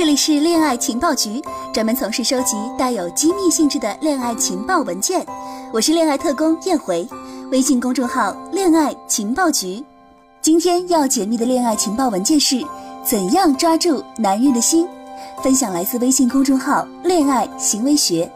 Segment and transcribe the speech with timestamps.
[0.00, 1.42] 这里是恋爱情报局，
[1.74, 5.22] 专门从事收集带有机密性质的恋爱情报文件。
[5.74, 7.06] 我是恋爱特工燕回，
[7.52, 9.84] 微信公众号“恋爱情报局”。
[10.40, 12.64] 今天要解密的恋爱情报文件是：
[13.04, 14.88] 怎样抓住男人的心？
[15.42, 18.32] 分享来自微信公众号“恋爱行为学”。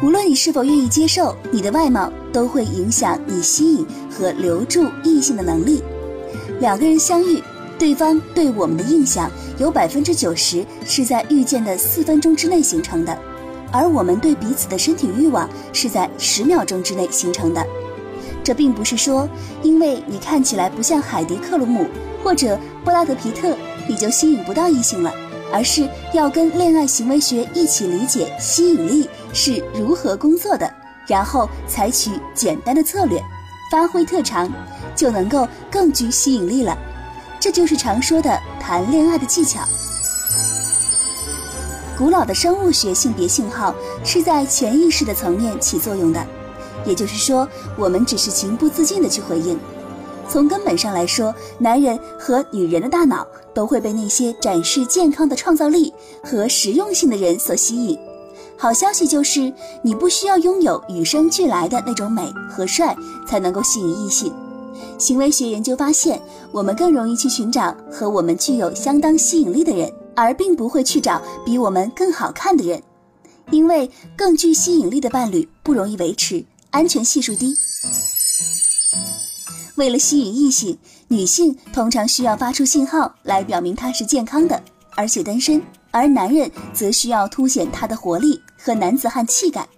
[0.00, 5.82] 无论你是否愿意接受，你的外貌都会影响你吸引和留住异性的能力。
[6.60, 7.42] 两个人相遇。
[7.82, 13.18] 对方对我们的印象有百分之九十是在遇见的四分钟之内形成的，
[13.72, 17.66] 而我们对彼此的身体欲望是在十秒钟之内形成的。
[18.44, 19.28] 这并不是说，
[19.64, 21.88] 因为你看起来不像海迪克鲁姆
[22.22, 23.56] 或者布拉德皮特，
[23.88, 25.12] 你就吸引不到异性了，
[25.52, 30.72] 而是要跟恋爱行为学一起理解吸引力是如何工作的，
[31.08, 33.20] 然后采取简单的策略，
[33.72, 34.48] 发挥特长，
[34.94, 36.78] 就能够更具吸引力了。
[37.42, 39.64] 这就是常说的谈恋爱的技巧。
[41.98, 46.24] 古老的生物学性别信号是在潜意识的层面起作用的，
[46.86, 49.58] 也就是说，我们只是情不自禁的去回应。
[50.28, 57.98] 从根本上来说，男人和女人的大脑都会被那些展示健康的创造力和实用性的人所吸引。
[58.56, 62.96] 好消息就是，你不需要拥有与生俱来的那种美和帅
[63.26, 64.32] 才能够吸引异性。
[65.02, 66.22] 行为学研究发现，
[66.52, 72.80] 我们更容易去寻找和我们具有相当吸引力的人，而并不会去找比我们更好看的人，
[73.50, 77.52] 因为更具吸引力的伴侣不容易维持，安全系数低。
[79.74, 84.62] 为了吸引异性，女性通常需要发出信号来表明她是健康的，
[84.94, 89.68] 而且单身；而男人则需要凸显他的活力和男子汉气概。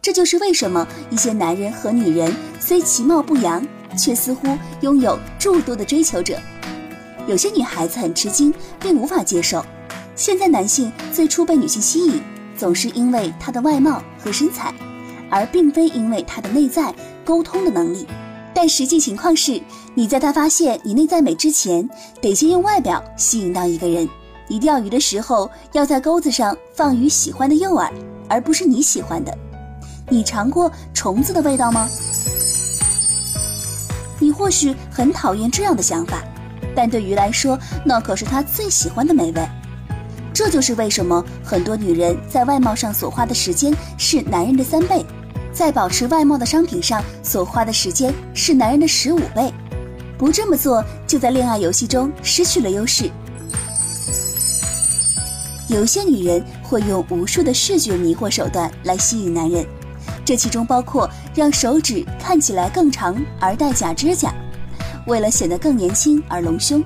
[0.00, 3.62] 这就是为什么一些男人和女人虽其貌不扬。
[3.96, 6.38] 却似乎拥有诸多的追求者，
[7.26, 9.64] 有些女孩子很吃惊，并无法接受。
[10.14, 12.20] 现在男性最初被女性吸引，
[12.56, 14.72] 总是因为他的外貌和身材，
[15.30, 16.94] 而并非因为他的内在
[17.24, 18.06] 沟通的能力。
[18.54, 19.60] 但实际情况是，
[19.94, 21.88] 你在他发现你内在美之前，
[22.20, 24.06] 得先用外表吸引到一个人。
[24.48, 27.90] 你钓鱼的时候，要在钩子上放鱼喜欢的诱饵，
[28.28, 29.32] 而不是你喜欢的。
[30.10, 31.88] 你尝过虫子的味道吗？
[34.22, 36.22] 你或许很讨厌这样的想法，
[36.76, 39.48] 但对鱼来说，那可是它最喜欢的美味。
[40.32, 45.04] 这就是为什么很多女人在外貌上所花的时间是男人的三倍，
[45.52, 49.52] 在保持外貌的商品上所花的时间是男人的十五倍。
[50.16, 53.10] 不这么做，就在恋爱游戏中失去了优势。
[55.66, 59.66] 有些女人会用无数的视觉迷惑手段来吸引男人。
[60.24, 64.32] 这其中包括让手指看起来更长而戴假指甲，
[65.06, 66.82] 为了显得更年轻而隆胸，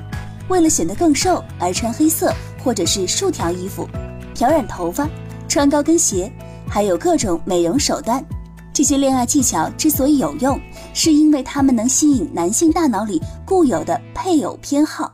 [0.49, 2.33] 为了显得更瘦而穿黑色
[2.65, 3.89] 或者是竖条衣服，
[4.35, 5.09] 漂染头发，
[5.49, 6.33] 穿高跟鞋，
[6.69, 8.25] 还有各种美容手段。
[8.73, 10.61] 这些恋爱技巧之所以有用，
[10.93, 15.13] 是因为它们能吸引男性大脑里固有的配偶偏好。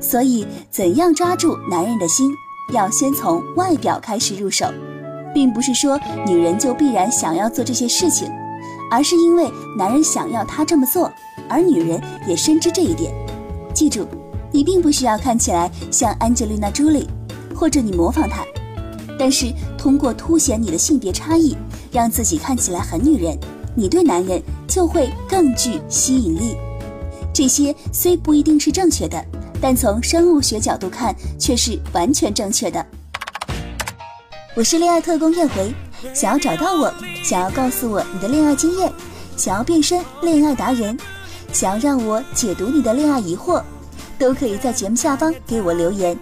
[0.00, 2.30] 所以，怎样抓住男人的心，
[2.72, 4.66] 要先从外表开始入手。
[5.36, 8.26] 并不是说女人就必然想要做这些事情，
[8.90, 11.12] 而是因为男人想要她这么做，
[11.46, 13.12] 而女人也深知这一点。
[13.74, 14.06] 记住，
[14.50, 17.06] 你并不需要看起来像安吉丽娜·朱莉，
[17.54, 18.46] 或者你模仿她，
[19.18, 21.54] 但是通过凸显你的性别差异，
[21.92, 23.38] 让自己看起来很女人，
[23.74, 26.56] 你对男人就会更具吸引力。
[27.34, 29.22] 这些虽不一定是正确的，
[29.60, 32.86] 但从生物学角度看，却是完全正确的。
[34.56, 35.70] 我是恋爱特工燕回，
[36.14, 36.90] 想要找到我，
[37.22, 38.90] 想要告诉我你的恋爱经验，
[39.36, 40.98] 想要变身恋爱达人，
[41.52, 43.62] 想要让我解读你的恋爱疑惑，
[44.18, 46.18] 都可以在节目下方给我留言。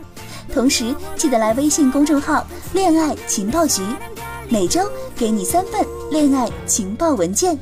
[0.53, 3.83] 同时记得来微信公众号“恋爱情报局”，
[4.51, 4.81] 每周
[5.15, 7.57] 给你三份恋爱情报文件。